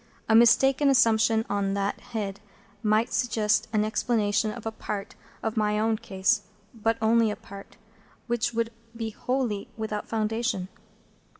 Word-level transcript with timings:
A 0.27 0.33
mistaken 0.33 0.89
assumption 0.89 1.45
on 1.47 1.75
that 1.75 1.99
head 1.99 2.39
might 2.81 3.13
suggest 3.13 3.67
an 3.71 3.85
explanation 3.85 4.49
of 4.49 4.65
a 4.65 4.71
part 4.71 5.13
of 5.43 5.55
my 5.55 5.77
own 5.77 5.95
case,—but 5.97 6.97
only 6.99 7.29
a 7.29 7.35
part,—which 7.35 8.51
would 8.51 8.71
be 8.95 9.11
wholly 9.11 9.69
without 9.77 10.07
foundation. 10.09 10.69